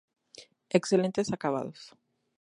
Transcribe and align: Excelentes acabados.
Excelentes 0.79 1.31
acabados. 1.31 1.81